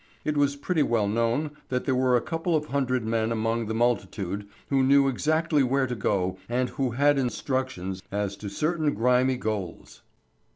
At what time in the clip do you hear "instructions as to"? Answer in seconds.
7.19-8.49